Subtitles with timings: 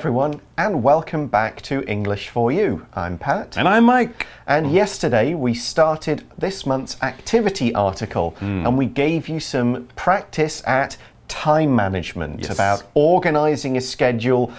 [0.00, 2.86] Everyone, and welcome back to English for You.
[2.94, 3.58] I'm Pat.
[3.58, 4.26] And I'm Mike.
[4.46, 8.66] And yesterday we started this month's activity article Hmm.
[8.66, 10.96] and we gave you some practice at
[11.28, 12.50] time management Yes.
[12.54, 14.50] about organizing a schedule,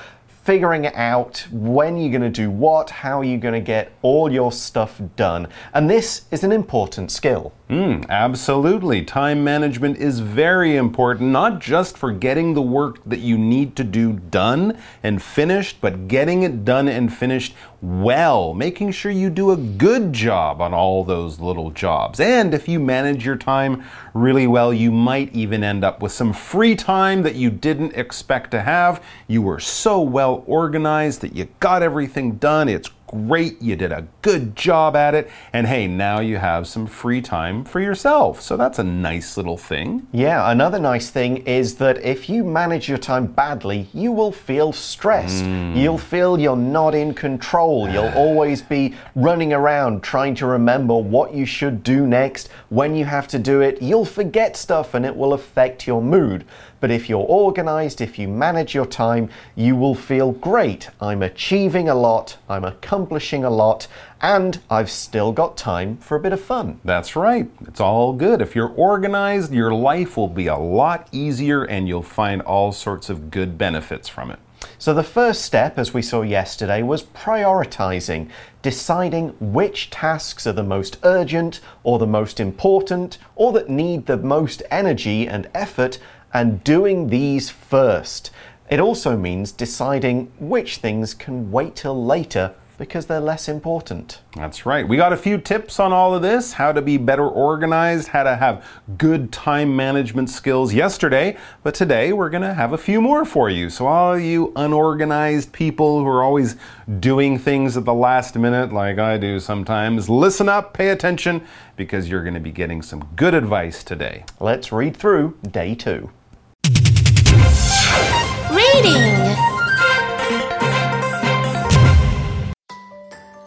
[0.43, 4.51] figuring out when you're going to do what, how you're going to get all your
[4.51, 5.47] stuff done.
[5.73, 7.51] And this is an important skill.
[7.71, 9.01] Mm, absolutely.
[9.01, 13.85] Time management is very important, not just for getting the work that you need to
[13.85, 19.51] do done and finished, but getting it done and finished well, making sure you do
[19.51, 22.19] a good job on all those little jobs.
[22.19, 26.33] And if you manage your time really well, you might even end up with some
[26.33, 29.01] free time that you didn't expect to have.
[29.29, 32.67] You were so well organized that you got everything done.
[32.67, 33.61] It's great.
[33.61, 35.29] You did a good job at it.
[35.53, 38.41] And hey, now you have some free time for yourself.
[38.41, 40.07] So that's a nice little thing.
[40.11, 44.71] Yeah, another nice thing is that if you manage your time badly, you will feel
[44.71, 45.43] stressed.
[45.43, 45.75] Mm.
[45.75, 47.89] You'll feel you're not in control.
[47.89, 53.05] You'll always be running around trying to remember what you should do next, when you
[53.05, 53.81] have to do it.
[53.81, 56.45] You'll forget stuff and it will affect your mood.
[56.81, 60.89] But if you're organized, if you manage your time, you will feel great.
[60.99, 63.87] I'm achieving a lot, I'm accomplishing a lot,
[64.19, 66.81] and I've still got time for a bit of fun.
[66.83, 67.49] That's right.
[67.67, 68.41] It's all good.
[68.41, 73.09] If you're organized, your life will be a lot easier and you'll find all sorts
[73.09, 74.39] of good benefits from it.
[74.77, 78.29] So, the first step, as we saw yesterday, was prioritizing,
[78.61, 84.17] deciding which tasks are the most urgent or the most important or that need the
[84.17, 85.99] most energy and effort,
[86.33, 88.31] and doing these first.
[88.69, 94.21] It also means deciding which things can wait till later because they're less important.
[94.35, 94.87] That's right.
[94.87, 98.23] We got a few tips on all of this how to be better organized, how
[98.23, 102.99] to have good time management skills yesterday, but today we're going to have a few
[102.99, 103.69] more for you.
[103.69, 106.55] So, all you unorganized people who are always
[106.99, 112.09] doing things at the last minute, like I do sometimes, listen up, pay attention, because
[112.09, 114.25] you're going to be getting some good advice today.
[114.39, 116.09] Let's read through day two.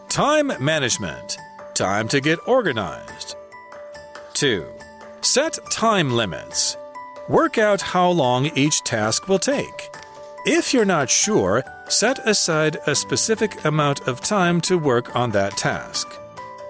[0.09, 1.37] Time management.
[1.73, 3.35] Time to get organized.
[4.33, 4.65] 2.
[5.21, 6.77] Set time limits.
[7.27, 9.89] Work out how long each task will take.
[10.45, 15.57] If you're not sure, set aside a specific amount of time to work on that
[15.57, 16.07] task.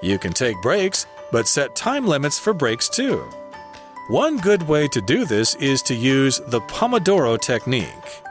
[0.02, 3.18] You can take breaks, but set time limits for breaks too.
[4.08, 8.25] One good way to do this is to use the Pomodoro technique.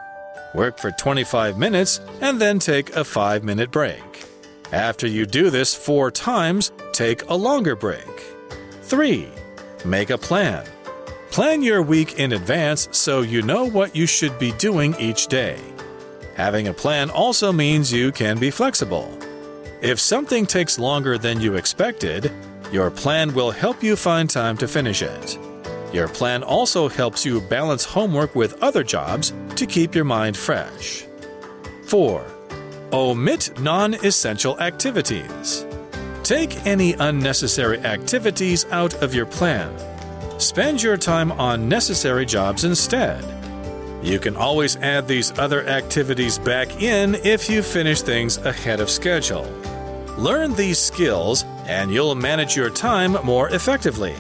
[0.55, 4.25] Work for 25 minutes and then take a 5 minute break.
[4.73, 8.09] After you do this four times, take a longer break.
[8.83, 9.29] 3.
[9.85, 10.65] Make a plan.
[11.31, 15.59] Plan your week in advance so you know what you should be doing each day.
[16.37, 19.19] Having a plan also means you can be flexible.
[19.83, 22.31] If something takes longer than you expected,
[22.73, 25.39] your plan will help you find time to finish it.
[25.93, 31.05] Your plan also helps you balance homework with other jobs to keep your mind fresh.
[31.87, 32.25] 4.
[32.93, 35.67] Omit non essential activities.
[36.23, 39.71] Take any unnecessary activities out of your plan.
[40.41, 43.23] Spend your time on necessary jobs instead.
[44.03, 48.91] You can always add these other activities back in if you finish things ahead of
[48.91, 49.45] schedule.
[50.19, 54.15] Learn these skills and you'll manage your time more effectively.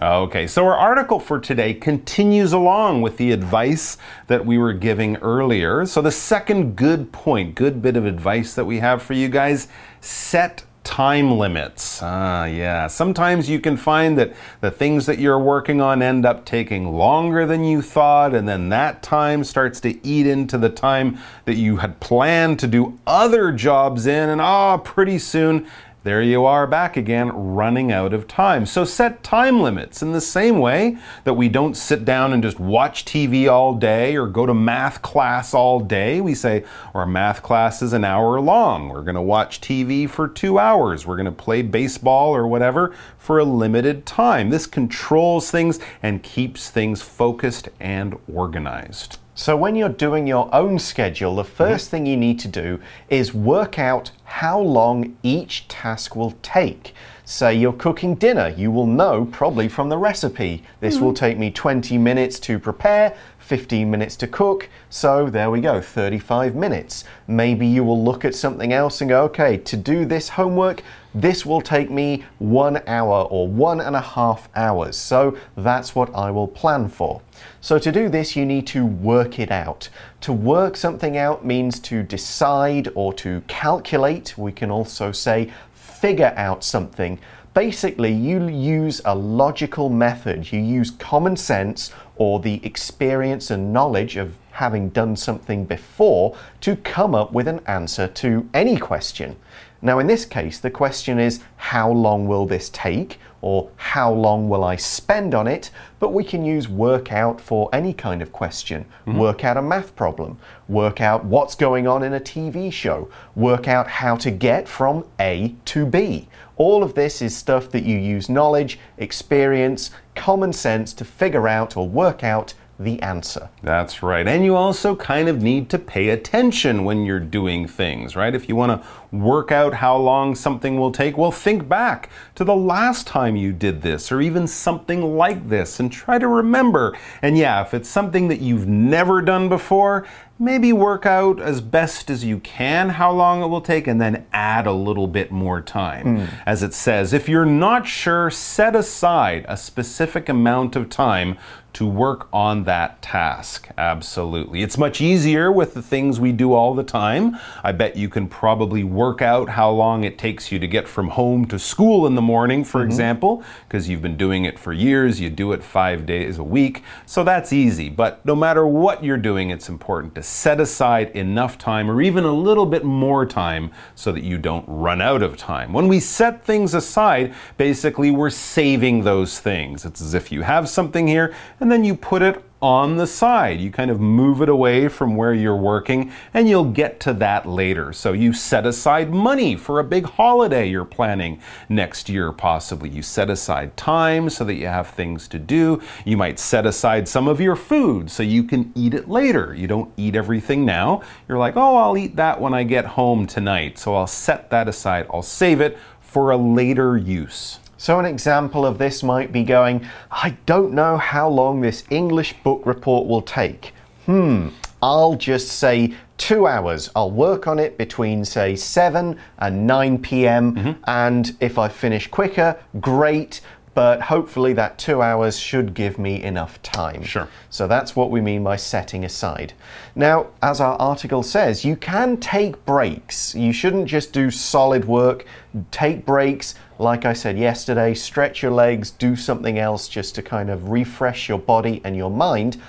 [0.00, 5.16] Okay, so our article for today continues along with the advice that we were giving
[5.18, 5.84] earlier.
[5.84, 9.68] So, the second good point, good bit of advice that we have for you guys
[10.00, 12.00] set time limits.
[12.02, 12.86] Ah, yeah.
[12.86, 17.46] Sometimes you can find that the things that you're working on end up taking longer
[17.46, 21.76] than you thought, and then that time starts to eat into the time that you
[21.76, 25.66] had planned to do other jobs in, and ah, pretty soon
[26.04, 28.66] there you are back again, running out of time.
[28.66, 32.58] So set time limits in the same way that we don't sit down and just
[32.58, 36.20] watch TV all day or go to math class all day.
[36.20, 38.88] We say our math class is an hour long.
[38.88, 41.06] We're going to watch TV for two hours.
[41.06, 44.50] We're going to play baseball or whatever for a limited time.
[44.50, 49.18] This controls things and keeps things focused and organized.
[49.34, 51.62] So, when you're doing your own schedule, the mm-hmm.
[51.62, 56.94] 1st thing you need to do is work out how long each task will take.
[57.24, 60.62] Say you're cooking dinner, you will know probably from the recipe.
[60.80, 61.24] This will mm-hmm.
[61.24, 66.54] take me 20 minutes to prepare, 15 minutes to cook, so there we go, 35
[66.54, 67.04] minutes.
[67.26, 70.82] Maybe you will look at something else and go, okay, to do this homework,
[71.14, 74.96] this will take me one hour or one and a half hours.
[74.96, 77.20] So that's what I will plan for.
[77.60, 79.88] So to do this, you need to work it out.
[80.22, 84.38] To work something out means to decide or to calculate.
[84.38, 87.18] We can also say figure out something.
[87.54, 90.50] Basically, you use a logical method.
[90.50, 91.92] You use common sense
[92.22, 97.60] or the experience and knowledge of having done something before to come up with an
[97.66, 99.34] answer to any question.
[99.84, 103.18] Now, in this case, the question is how long will this take?
[103.40, 105.72] Or how long will I spend on it?
[105.98, 108.84] But we can use work out for any kind of question.
[109.04, 109.18] Mm -hmm.
[109.18, 110.38] Work out a math problem.
[110.68, 113.08] Work out what's going on in a TV show.
[113.34, 116.28] Work out how to get from A to B.
[116.56, 121.76] All of this is stuff that you use knowledge, experience, common sense to figure out
[121.76, 123.48] or work out the answer.
[123.62, 124.26] That's right.
[124.26, 128.34] And you also kind of need to pay attention when you're doing things, right?
[128.34, 132.44] If you want to work out how long something will take, well, think back to
[132.44, 136.96] the last time you did this or even something like this and try to remember.
[137.20, 140.06] And yeah, if it's something that you've never done before,
[140.38, 144.26] maybe work out as best as you can how long it will take and then
[144.32, 146.18] add a little bit more time.
[146.18, 146.28] Mm.
[146.46, 151.38] As it says, if you're not sure, set aside a specific amount of time
[151.74, 153.68] to work on that task.
[153.78, 154.62] Absolutely.
[154.62, 157.38] It's much easier with the things we do all the time.
[157.62, 161.08] I bet you can probably work out how long it takes you to get from
[161.08, 162.90] home to school in the morning, for mm -hmm.
[162.90, 165.20] example, because you've been doing it for years.
[165.20, 166.82] You do it five days a week.
[167.06, 167.90] So that's easy.
[167.90, 172.24] But no matter what you're doing, it's important to set aside enough time or even
[172.24, 175.68] a little bit more time so that you don't run out of time.
[175.72, 179.84] When we set things aside, basically we're saving those things.
[179.84, 183.60] It's as if you have something here and then you put it on the side.
[183.60, 187.46] You kind of move it away from where you're working, and you'll get to that
[187.46, 187.92] later.
[187.92, 192.88] So you set aside money for a big holiday you're planning next year, possibly.
[192.88, 195.82] You set aside time so that you have things to do.
[196.04, 199.52] You might set aside some of your food so you can eat it later.
[199.54, 201.02] You don't eat everything now.
[201.28, 203.78] You're like, oh, I'll eat that when I get home tonight.
[203.78, 207.58] So I'll set that aside, I'll save it for a later use.
[207.82, 212.32] So, an example of this might be going, I don't know how long this English
[212.44, 213.74] book report will take.
[214.06, 214.50] Hmm,
[214.80, 216.90] I'll just say two hours.
[216.94, 220.52] I'll work on it between, say, 7 and 9 p.m.
[220.52, 220.74] Mm -hmm.
[220.84, 223.40] And if I finish quicker, great
[223.74, 227.02] but hopefully that two hours should give me enough time.
[227.02, 227.28] Sure.
[227.48, 229.54] So that's what we mean by setting aside.
[229.94, 233.34] Now, as our article says, you can take breaks.
[233.34, 235.24] You shouldn't just do solid work.
[235.70, 240.50] Take breaks, like I said yesterday, stretch your legs, do something else just to kind
[240.50, 242.60] of refresh your body and your mind.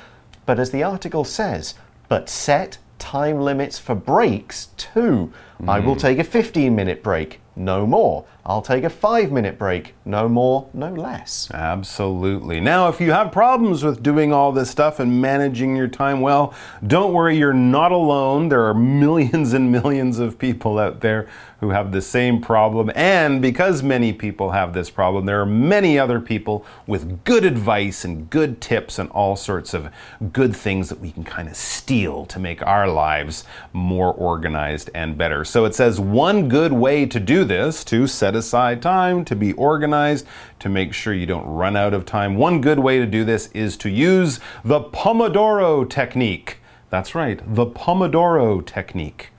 [0.46, 1.76] But as the article says,
[2.08, 5.34] but set time limits for breaks too.
[5.62, 5.70] Mm.
[5.70, 6.00] I will mm.
[6.00, 8.26] take a 15 minute break, no more.
[8.46, 9.94] I'll take a five minute break.
[10.04, 11.50] No more, no less.
[11.54, 12.60] Absolutely.
[12.60, 16.54] Now, if you have problems with doing all this stuff and managing your time well,
[16.86, 18.50] don't worry, you're not alone.
[18.50, 21.30] There are millions and millions of people out there
[21.64, 22.92] who have the same problem.
[22.94, 28.04] And because many people have this problem, there are many other people with good advice
[28.04, 29.90] and good tips and all sorts of
[30.34, 35.18] good things that we can kind of steal to make our lives more organized and
[35.18, 35.46] better.
[35.46, 39.36] So it says one good way to do this, to set set aside time to
[39.36, 40.26] be organized
[40.58, 42.36] to make sure you don't run out of time.
[42.36, 46.58] One good way to do this is to use the Pomodoro technique.
[46.90, 49.30] That's right, the Pomodoro technique.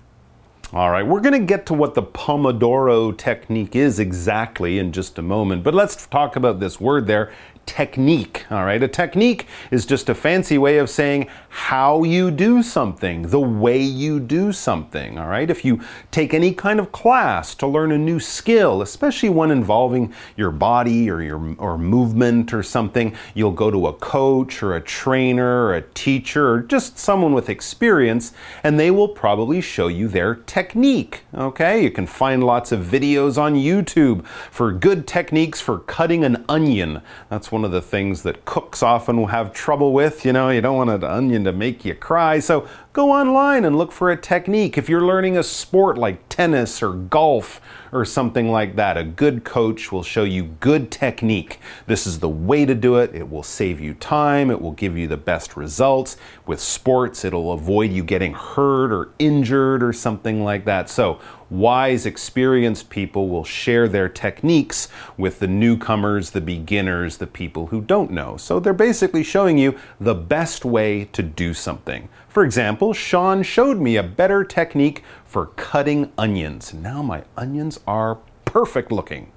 [0.73, 5.19] All right, we're going to get to what the Pomodoro technique is exactly in just
[5.19, 7.33] a moment, but let's talk about this word there
[7.67, 8.45] technique.
[8.51, 13.23] All right, a technique is just a fancy way of saying how you do something,
[13.29, 15.19] the way you do something.
[15.19, 15.81] All right, if you
[16.11, 21.09] take any kind of class to learn a new skill, especially one involving your body
[21.11, 25.75] or your or movement or something, you'll go to a coach or a trainer or
[25.75, 31.23] a teacher or just someone with experience, and they will probably show you their technique.
[31.35, 36.45] Okay, you can find lots of videos on YouTube for good techniques for cutting an
[36.49, 37.01] onion.
[37.29, 40.25] That's one of the things that cooks often will have trouble with.
[40.25, 42.41] You know, you don't want an onion to make you cry.
[42.41, 44.77] So go online and look for a technique.
[44.77, 47.61] If you're learning a sport like tennis or golf
[47.93, 51.61] or something like that, a good coach will show you good technique.
[51.87, 53.15] This is the way to do it.
[53.15, 56.17] It will save you time, it will give you the best results.
[56.47, 60.91] With sports, it'll avoid you getting hurt or injured or something like that.
[60.91, 61.21] So,
[61.59, 67.81] wise, experienced people will share their techniques with the newcomers, the beginners, the people who
[67.81, 68.37] don't know.
[68.37, 72.09] So they're basically showing you the best way to do something.
[72.29, 76.75] For example, Sean showed me a better technique for cutting onions.
[76.75, 79.31] Now my onions are perfect looking.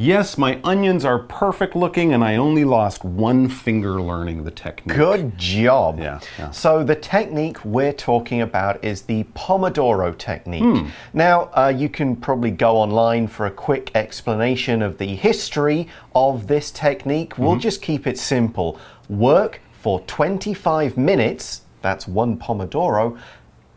[0.00, 4.96] Yes, my onions are perfect looking, and I only lost one finger learning the technique.
[4.96, 5.98] Good job.
[5.98, 6.50] Yeah, yeah.
[6.52, 10.86] So, the technique we're talking about is the Pomodoro technique.
[11.12, 16.46] Now, uh, you can probably go online for a quick explanation of the history of
[16.46, 17.36] this technique.
[17.36, 18.80] We'll just keep it simple
[19.10, 23.18] work for 25 minutes, that's one Pomodoro,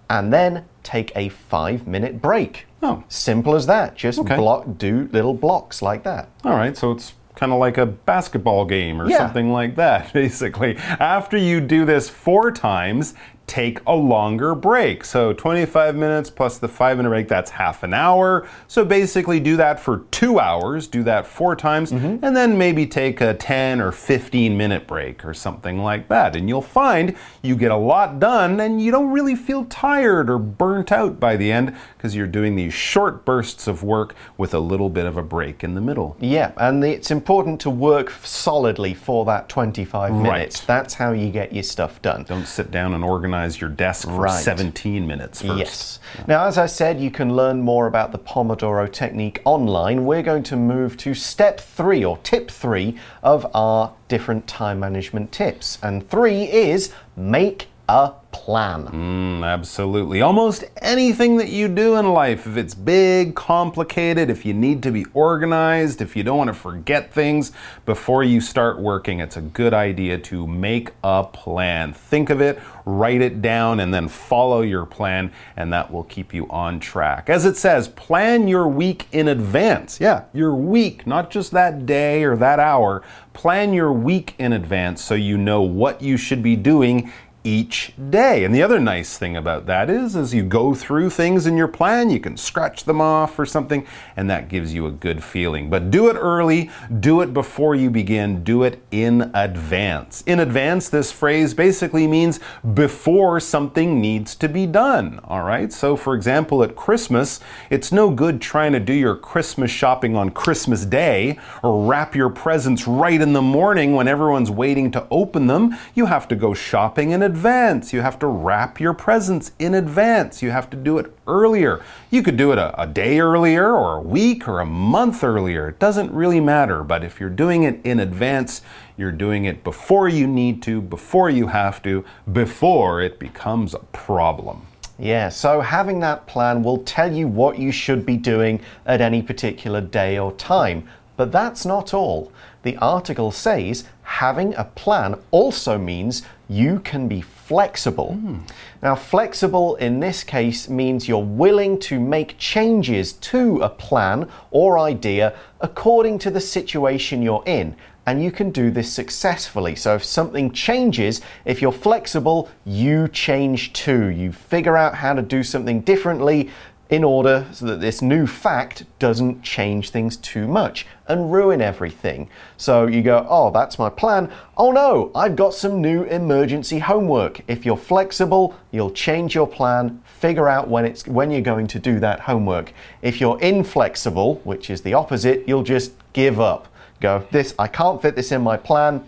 [0.10, 2.66] and then take a five minute break.
[2.84, 3.04] Oh.
[3.08, 3.96] Simple as that.
[3.96, 4.36] Just Okay.
[4.36, 6.30] block, do little blocks like that.
[6.44, 9.18] All right, so it's kind of like a basketball game or Yeah.
[9.20, 10.78] something like that, basically.
[11.00, 15.04] After you do this four times, take a longer break.
[15.04, 18.48] So 25 minutes plus the five minute break, that's half an hour.
[18.68, 22.24] So basically, do that for two hours, do that four times, Mm-hmm.
[22.24, 26.36] and then maybe take a 10 or 15 minute break or something like that.
[26.36, 30.38] And you'll find you get a lot done and you don't really feel tired or
[30.40, 34.60] burnt out by the end because you're doing these short bursts of work with a
[34.60, 36.16] little bit of a break in the middle.
[36.20, 40.30] Yeah, and it's important to work solidly for that 25 minutes.
[40.30, 40.64] Right.
[40.68, 42.24] That's how you get your stuff done.
[42.24, 44.44] Don't sit down and organize your desk for Right.
[44.44, 45.58] 17 minutes first.
[45.58, 46.00] Yes.
[46.28, 50.06] Now, as I said, you can learn more about the Pomodoro technique online.
[50.06, 55.32] We're going to move to step three or tip three of our different time management
[55.32, 55.78] tips.
[55.82, 58.88] And three is make a plan.
[58.88, 60.22] Mm, absolutely.
[60.22, 64.92] Almost anything that you do in life, if it's big, complicated, if you need to
[64.92, 67.54] be organized, if you don't want to forget things
[67.86, 71.94] before you start working, it's a good idea to make a plan.
[71.94, 76.34] Think of it, write it down, and then follow your plan, and that will keep
[76.34, 77.30] you on track.
[77.30, 80.00] As it says, plan your week in advance.
[80.02, 83.04] Yeah, your week, not just that day or that hour.
[83.34, 87.12] Plan your week in advance so you know what you should be doing
[87.44, 88.44] each day.
[88.44, 91.68] And the other nice thing about that is as you go through things in your
[91.68, 93.86] plan, you can scratch them off or something,
[94.16, 95.70] and that gives you a good feeling.
[95.70, 96.70] But do it early,
[97.00, 100.24] do it before you begin, do it in advance.
[100.26, 102.40] In advance, this phrase basically means
[102.74, 105.20] before something needs to be done.
[105.26, 105.72] All right?
[105.72, 110.30] So, for example, at Christmas, it's no good trying to do your Christmas shopping on
[110.30, 115.48] Christmas Day or wrap your presents right in the morning when everyone's waiting to open
[115.48, 115.78] them.
[115.94, 117.33] You have to go shopping in advance.
[117.34, 120.42] You have to wrap your presents in advance.
[120.42, 121.84] You have to do it earlier.
[122.10, 125.70] You could do it a, a day earlier or a week or a month earlier.
[125.70, 128.62] It doesn't really matter, but if you're doing it in advance,
[128.98, 133.80] you're doing it before you need to, before you have to, before it becomes a
[133.80, 134.68] problem.
[135.00, 139.22] Yeah, so having that plan will tell you what you should be doing at any
[139.22, 140.88] particular day or time.
[141.18, 142.32] But that's not all.
[142.64, 148.14] The article says having a plan also means you can be flexible.
[148.14, 148.40] Hmm.
[148.82, 154.80] Now, flexible in this case means you're willing to make changes to a plan or
[154.80, 159.76] idea according to the situation you're in and you can do this successfully.
[159.76, 164.08] So if something changes, if you're flexible, you change too.
[164.08, 166.50] You figure out how to do something differently
[166.90, 172.30] in order so that this new fact doesn't change things too much and ruin everything.
[172.58, 174.32] So you go, oh, that's my plan.
[174.58, 177.42] Oh no, I've got some new emergency homework.
[177.48, 181.80] If you're flexible, you'll change your plan, figure out when it's when you're going to
[181.80, 182.74] do that homework.
[183.02, 186.68] If you're inflexible, which is the opposite, you'll just give up
[187.04, 189.08] go, this, I can't fit this in my plan,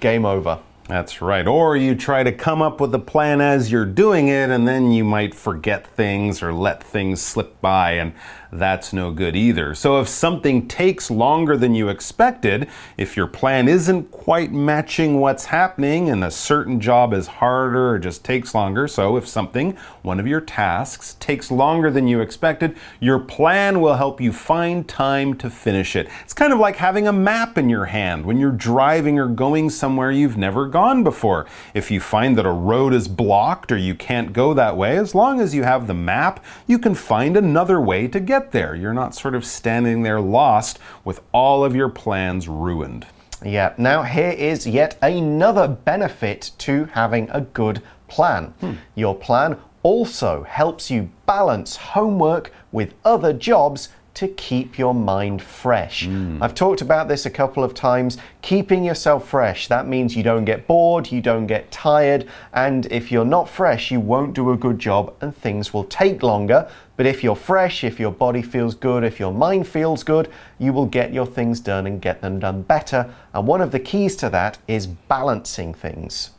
[0.00, 0.60] game over.
[0.92, 1.46] That's right.
[1.46, 4.92] Or you try to come up with a plan as you're doing it, and then
[4.92, 8.12] you might forget things or let things slip by, and
[8.52, 9.74] that's no good either.
[9.74, 12.68] So, if something takes longer than you expected,
[12.98, 17.98] if your plan isn't quite matching what's happening, and a certain job is harder or
[17.98, 22.76] just takes longer, so if something, one of your tasks, takes longer than you expected,
[23.00, 26.10] your plan will help you find time to finish it.
[26.22, 29.70] It's kind of like having a map in your hand when you're driving or going
[29.70, 31.46] somewhere you've never gone before.
[31.72, 35.14] If you find that a road is blocked or you can't go that way, as
[35.14, 38.74] long as you have the map, you can find another way to get there.
[38.74, 43.06] You're not sort of standing there lost with all of your plans ruined.
[43.44, 48.54] Yeah, now here is yet another benefit to having a good plan.
[48.60, 48.72] Hmm.
[48.94, 56.04] Your plan also helps you balance homework with other jobs to keep your mind fresh.
[56.04, 56.42] Hmm.
[56.42, 58.18] I've talked about this a couple of times.
[58.42, 63.10] Keeping yourself fresh, that means you don't get bored, you don't get tired, and if
[63.10, 66.70] you're not fresh, you won't do a good job and things will take longer.
[66.96, 70.72] But if you're fresh, if your body feels good, if your mind feels good, you
[70.72, 73.12] will get your things done and get them done better.
[73.32, 76.30] And one of the keys to that is balancing things.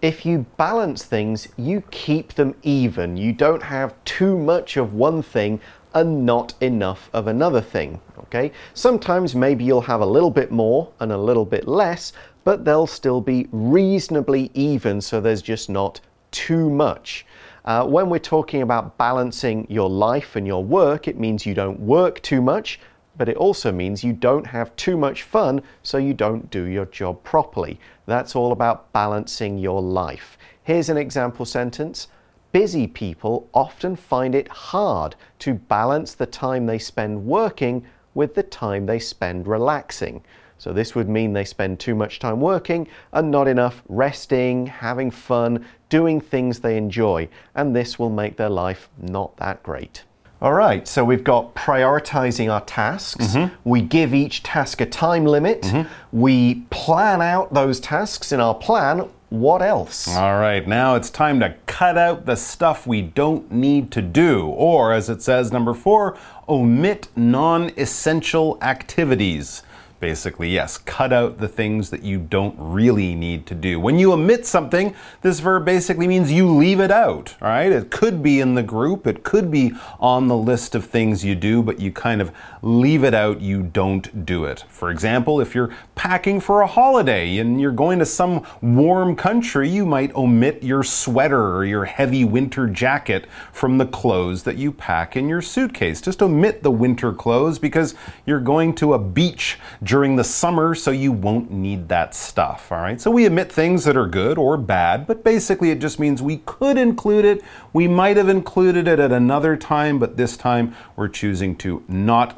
[0.00, 3.16] If you balance things, you keep them even.
[3.16, 5.60] You don't have too much of one thing
[5.94, 8.00] and not enough of another thing.
[8.18, 8.52] Okay?
[8.74, 12.12] Sometimes maybe you'll have a little bit more and a little bit less,
[12.44, 17.26] but they'll still be reasonably even so there's just not too much.
[17.64, 21.80] Uh, when we're talking about balancing your life and your work, it means you don't
[21.80, 22.80] work too much,
[23.16, 26.86] but it also means you don't have too much fun, so you don't do your
[26.86, 27.78] job properly.
[28.06, 30.38] That's all about balancing your life.
[30.62, 32.08] Here's an example sentence
[32.52, 38.42] Busy people often find it hard to balance the time they spend working with the
[38.42, 40.22] time they spend relaxing.
[40.56, 45.10] So, this would mean they spend too much time working and not enough resting, having
[45.10, 50.02] fun, doing things they enjoy, and this will make their life not that great.
[50.40, 53.26] All right, so we've got prioritizing our tasks.
[53.26, 53.54] Mm-hmm.
[53.68, 55.62] We give each task a time limit.
[55.62, 55.92] Mm-hmm.
[56.12, 59.08] We plan out those tasks in our plan.
[59.30, 60.08] What else?
[60.08, 64.46] All right, now it's time to cut out the stuff we don't need to do.
[64.46, 66.16] Or, as it says, number four,
[66.48, 69.62] omit non essential activities.
[70.00, 73.80] Basically, yes, cut out the things that you don't really need to do.
[73.80, 77.72] When you omit something, this verb basically means you leave it out, all right?
[77.72, 81.34] It could be in the group, it could be on the list of things you
[81.34, 82.30] do, but you kind of
[82.62, 84.64] leave it out, you don't do it.
[84.68, 89.68] For example, if you're packing for a holiday and you're going to some warm country,
[89.68, 94.70] you might omit your sweater or your heavy winter jacket from the clothes that you
[94.70, 96.00] pack in your suitcase.
[96.00, 100.90] Just omit the winter clothes because you're going to a beach during the summer, so
[100.90, 102.70] you won't need that stuff.
[102.70, 105.98] All right, so we omit things that are good or bad, but basically it just
[105.98, 107.42] means we could include it.
[107.72, 112.36] We might have included it at another time, but this time we're choosing to not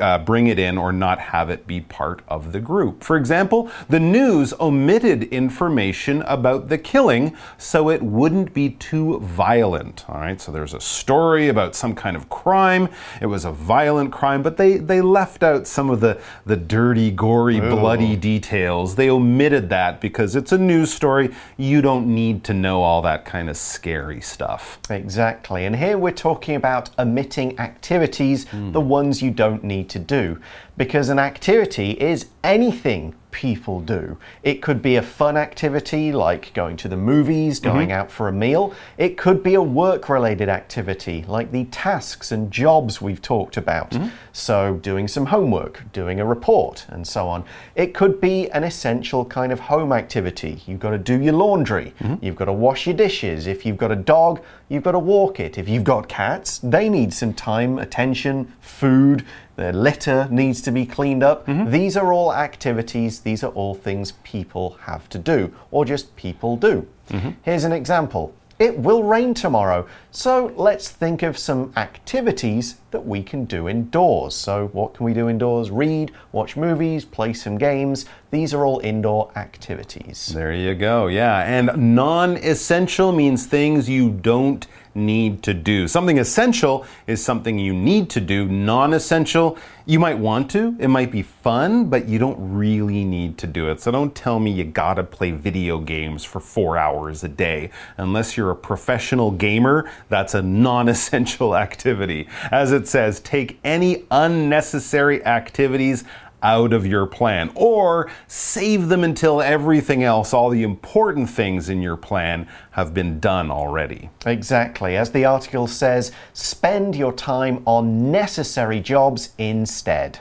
[0.00, 3.02] uh, bring it in or not have it be part of the group.
[3.02, 10.04] For example, the news omitted information about the killing so it wouldn't be too violent.
[10.08, 12.88] All right, so there's a story about some kind of crime.
[13.20, 17.10] It was a violent crime, but they, they left out some of the, the dirty,
[17.10, 18.94] gory, bloody details.
[18.94, 21.34] They omitted that because it's a news story.
[21.56, 24.78] You don't need to know all that kind of scary stuff.
[24.90, 25.64] Exactly.
[25.64, 30.38] And here we're talking about omitting activities, the ones you don't need to do.
[30.76, 34.16] Because an activity is anything people do.
[34.44, 37.70] It could be a fun activity like going to the movies, mm-hmm.
[37.70, 38.72] going out for a meal.
[38.98, 43.90] It could be a work related activity like the tasks and jobs we've talked about.
[43.90, 44.08] Mm-hmm.
[44.32, 47.44] So, doing some homework, doing a report, and so on.
[47.74, 50.62] It could be an essential kind of home activity.
[50.66, 52.24] You've got to do your laundry, mm-hmm.
[52.24, 53.46] you've got to wash your dishes.
[53.46, 55.58] If you've got a dog, you've got to walk it.
[55.58, 59.24] If you've got cats, they need some time, attention, food.
[59.56, 61.46] Their litter needs to be cleaned up.
[61.46, 61.70] Mm-hmm.
[61.70, 66.56] These are all activities, these are all things people have to do, or just people
[66.56, 66.86] do.
[67.10, 67.30] Mm-hmm.
[67.42, 73.20] Here's an example it will rain tomorrow, so let's think of some activities that we
[73.20, 74.36] can do indoors.
[74.36, 75.72] So, what can we do indoors?
[75.72, 78.06] Read, watch movies, play some games.
[78.30, 80.28] These are all indoor activities.
[80.32, 81.08] There you go.
[81.08, 81.40] Yeah.
[81.40, 85.88] And non essential means things you don't need to do.
[85.88, 88.46] Something essential is something you need to do.
[88.46, 90.76] Non essential, you might want to.
[90.78, 93.80] It might be fun, but you don't really need to do it.
[93.80, 97.70] So don't tell me you gotta play video games for four hours a day.
[97.96, 102.28] Unless you're a professional gamer, that's a non essential activity.
[102.50, 106.04] As it says, take any unnecessary activities
[106.42, 111.80] out of your plan or save them until everything else, all the important things in
[111.80, 114.10] your plan, have been done already.
[114.26, 114.96] Exactly.
[114.96, 120.20] As the article says, spend your time on necessary jobs instead.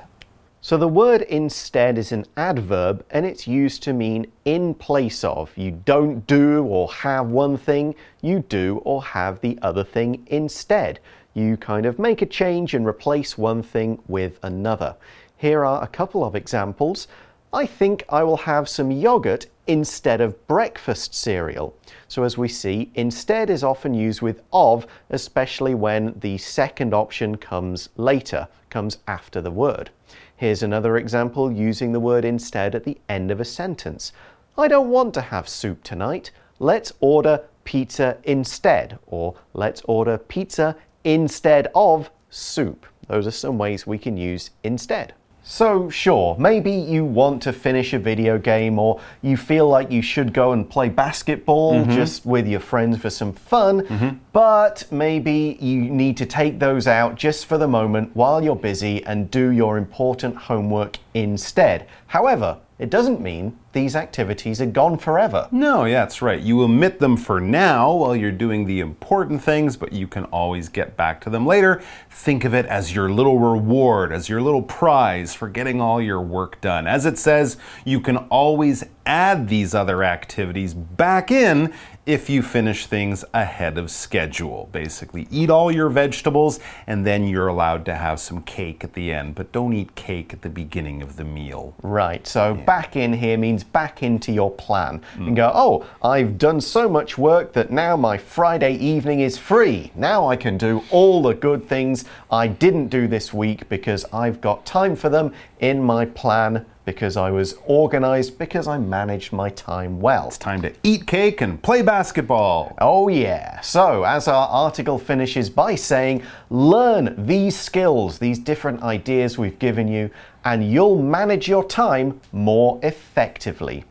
[0.63, 5.51] So the word instead is an adverb and it's used to mean in place of.
[5.57, 10.99] You don't do or have one thing, you do or have the other thing instead.
[11.33, 14.95] You kind of make a change and replace one thing with another.
[15.41, 17.07] Here are a couple of examples.
[17.51, 21.75] I think I will have some yogurt instead of breakfast cereal.
[22.07, 27.37] So, as we see, instead is often used with of, especially when the second option
[27.37, 29.89] comes later, comes after the word.
[30.35, 34.13] Here's another example using the word instead at the end of a sentence.
[34.59, 36.29] I don't want to have soup tonight.
[36.59, 42.85] Let's order pizza instead, or let's order pizza instead of soup.
[43.07, 45.15] those are some ways we can use instead.
[45.43, 50.01] So, sure, maybe you want to finish a video game or you feel like you
[50.01, 51.91] should go and play basketball mm-hmm.
[51.91, 54.17] just with your friends for some fun, mm-hmm.
[54.33, 59.03] but maybe you need to take those out just for the moment while you're busy
[59.05, 61.87] and do your important homework instead.
[62.07, 65.47] However, it doesn't mean these activities are gone forever.
[65.51, 66.41] No, yeah, that's right.
[66.41, 70.67] You omit them for now while you're doing the important things, but you can always
[70.67, 71.79] get back to them later.
[72.09, 76.21] Think of it as your little reward, as your little prize for getting all your
[76.21, 76.87] work done.
[76.87, 81.71] As it says, you can always add these other activities back in
[82.05, 84.69] if you finish things ahead of schedule.
[84.71, 89.13] Basically, eat all your vegetables and then you're allowed to have some cake at the
[89.13, 91.75] end, but don't eat cake at the beginning of the meal.
[91.83, 95.35] Right, so back in here means back into your plan and mm.
[95.35, 99.91] go, oh, I've done so much work that now my Friday evening is free.
[99.95, 104.41] Now I can do all the good things I didn't do this week because I've
[104.41, 109.49] got time for them in my plan because I was organized, because I managed my
[109.49, 110.27] time well.
[110.27, 112.75] It's time to eat cake and play basketball.
[112.79, 113.61] Oh, yeah.
[113.61, 119.87] So, as our article finishes by saying, learn these skills, these different ideas we've given
[119.87, 120.09] you,
[120.43, 123.85] and you'll manage your time more effectively.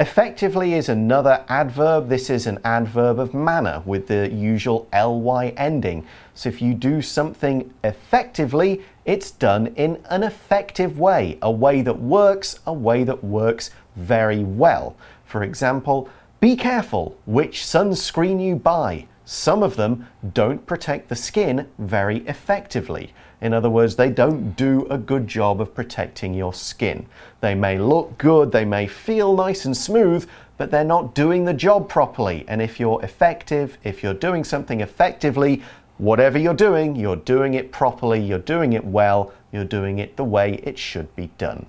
[0.00, 2.08] Effectively is another adverb.
[2.08, 6.06] This is an adverb of manner with the usual ly ending.
[6.34, 11.98] So if you do something effectively, it's done in an effective way, a way that
[11.98, 14.94] works, a way that works very well.
[15.24, 16.08] For example,
[16.38, 19.08] be careful which sunscreen you buy.
[19.24, 23.12] Some of them don't protect the skin very effectively.
[23.40, 27.06] In other words, they don't do a good job of protecting your skin.
[27.40, 31.54] They may look good, they may feel nice and smooth, but they're not doing the
[31.54, 32.44] job properly.
[32.48, 35.62] And if you're effective, if you're doing something effectively,
[35.98, 40.24] whatever you're doing, you're doing it properly, you're doing it well, you're doing it the
[40.24, 41.66] way it should be done.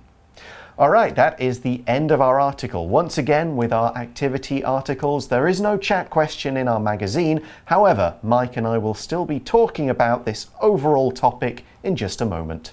[0.80, 2.88] All right, that is the end of our article.
[2.88, 7.42] Once again, with our activity articles, there is no chat question in our magazine.
[7.66, 12.24] However, Mike and I will still be talking about this overall topic in just a
[12.24, 12.72] moment.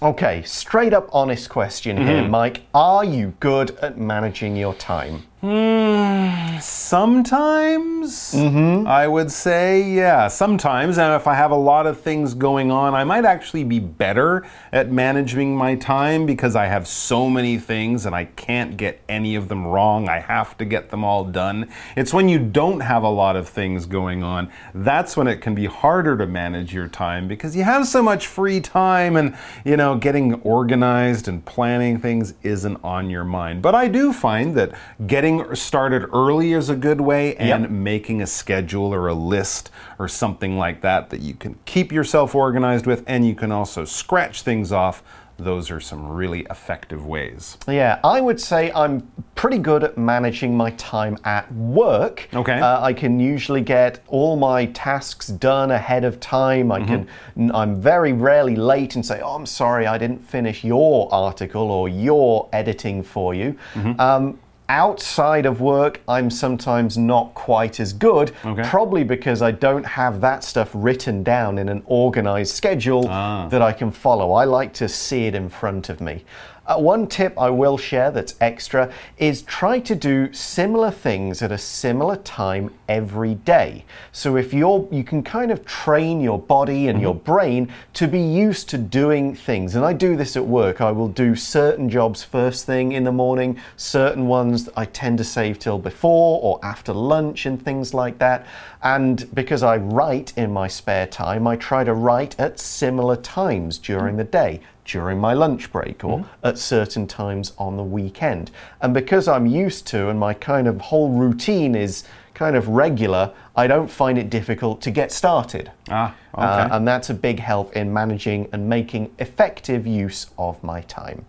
[0.00, 2.30] Okay, straight up honest question here, mm-hmm.
[2.30, 2.62] Mike.
[2.72, 5.24] Are you good at managing your time?
[5.40, 8.88] Hmm, sometimes, mm-hmm.
[8.88, 10.98] I would say, yeah, sometimes.
[10.98, 14.44] And if I have a lot of things going on, I might actually be better
[14.72, 19.36] at managing my time because I have so many things and I can't get any
[19.36, 20.08] of them wrong.
[20.08, 21.70] I have to get them all done.
[21.94, 25.54] It's when you don't have a lot of things going on, that's when it can
[25.54, 29.76] be harder to manage your time because you have so much free time and, you
[29.76, 33.62] know, getting organized and planning things isn't on your mind.
[33.62, 34.72] But I do find that
[35.06, 37.70] getting started early is a good way and Yep.
[37.70, 42.34] making a schedule or a list or something like that that you can keep yourself
[42.34, 45.02] organized with and you can also scratch things off.
[45.40, 47.58] Those are some really effective ways.
[47.68, 52.28] Yeah, I would say I'm pretty good at managing my time at work.
[52.34, 52.58] Okay.
[52.58, 56.72] Uh, I can usually get all my tasks done ahead of time.
[56.72, 57.06] I can.
[57.54, 61.88] I'm very rarely late and say, "Oh, I'm sorry, I didn't finish your article or
[61.88, 63.54] your editing for you."
[64.00, 68.62] Um, Outside of work, I'm sometimes not quite as good, Okay.
[68.68, 73.48] probably because I don't have that stuff written down in an organized schedule ah.
[73.48, 74.32] that I can follow.
[74.32, 76.22] I like to see it in front of me.
[76.68, 81.50] Uh, one tip I will share that's extra is try to do similar things at
[81.50, 83.86] a similar time every day.
[84.12, 88.20] So if you're, you can kind of train your body and your brain to be
[88.20, 89.76] used to doing things.
[89.76, 90.82] And I do this at work.
[90.82, 95.24] I will do certain jobs first thing in the morning, certain ones I tend to
[95.24, 98.46] save till before or after lunch and things like that.
[98.82, 103.78] And because I write in my spare time, I try to write at similar times
[103.78, 108.50] during the day during my lunch break or at certain times on the weekend.
[108.80, 113.32] And because I'm used to and my kind of whole routine is kind of regular,
[113.54, 115.70] I don't find it difficult to get started.
[115.90, 116.44] Ah, okay.
[116.44, 121.24] Uh, and that's a big help in managing and making effective use of my time.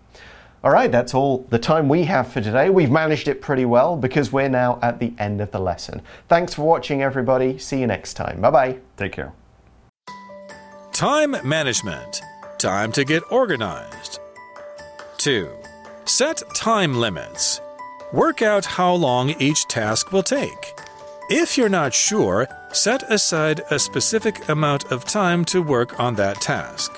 [0.64, 2.70] All right, that's all the time we have for today.
[2.70, 6.02] We've managed it pretty well because we're now at the end of the lesson.
[6.28, 7.58] Thanks for watching, everybody.
[7.58, 8.42] See you next time.
[8.42, 8.78] Bye bye.
[8.98, 9.32] Take care.
[10.92, 12.22] Time management.
[12.60, 14.20] Time to get organized.
[15.20, 15.50] 2.
[16.04, 17.62] Set time limits.
[18.12, 20.74] Work out how long each task will take.
[21.30, 26.42] If you're not sure, set aside a specific amount of time to work on that
[26.42, 26.92] task.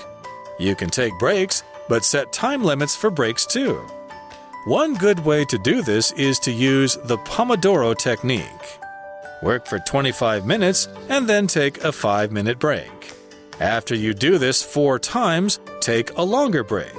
[0.58, 3.86] You can take breaks but set time limits for breaks too.
[4.64, 8.80] One good way to do this is to use the Pomodoro technique.
[9.44, 13.21] Work for 25 minutes and then take a 5 minute break.
[13.60, 16.92] After you do this four times, take a longer break.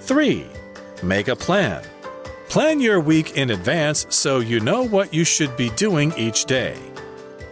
[0.00, 0.46] 3.
[1.02, 1.82] Make a plan.
[2.48, 6.76] Plan your week in advance so you know what you should be doing each day.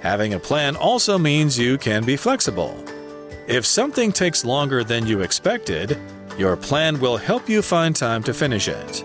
[0.00, 2.82] Having a plan also means you can be flexible.
[3.46, 5.98] If something takes longer than you expected,
[6.38, 9.04] your plan will help you find time to finish it.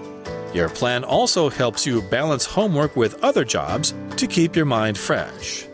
[0.53, 5.65] Your plan also helps you balance homework with other jobs to keep your mind fresh.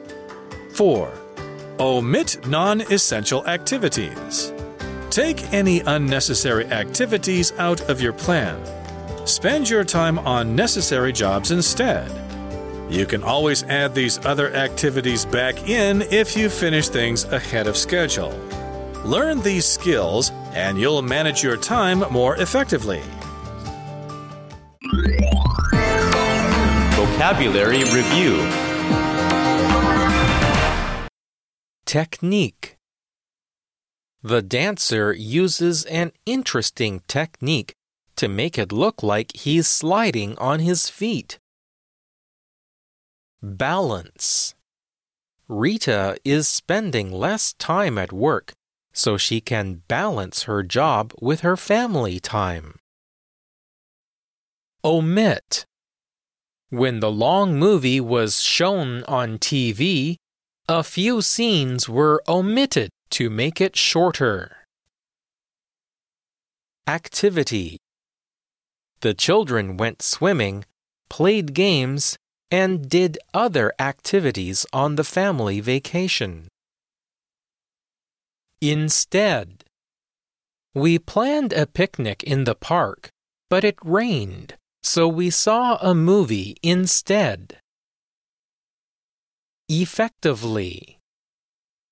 [0.74, 1.21] 4.
[1.82, 4.54] Omit non essential activities.
[5.10, 8.56] Take any unnecessary activities out of your plan.
[9.26, 12.08] Spend your time on necessary jobs instead.
[12.88, 17.76] You can always add these other activities back in if you finish things ahead of
[17.76, 18.40] schedule.
[19.04, 23.02] Learn these skills and you'll manage your time more effectively.
[26.94, 28.71] Vocabulary Review
[31.92, 32.78] Technique
[34.24, 37.74] The dancer uses an interesting technique
[38.16, 41.38] to make it look like he's sliding on his feet.
[43.44, 44.56] Balance
[45.50, 48.54] Rita is spending less time at work
[48.94, 52.80] so she can balance her job with her family time.
[54.86, 55.66] Omit
[56.70, 60.21] When the long movie was shown on TV,
[60.72, 64.56] a few scenes were omitted to make it shorter.
[66.88, 67.78] Activity
[69.02, 70.64] The children went swimming,
[71.10, 72.16] played games,
[72.50, 76.48] and did other activities on the family vacation.
[78.62, 79.66] Instead,
[80.74, 83.10] we planned a picnic in the park,
[83.50, 87.61] but it rained, so we saw a movie instead
[89.71, 90.99] Effectively.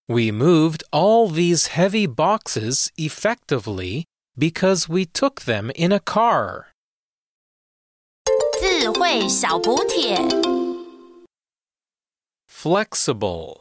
[0.09, 4.05] We moved all these heavy boxes effectively
[4.37, 6.67] because we took them in a car.
[8.61, 10.19] 智慧小补帖。
[12.49, 13.58] Flexible.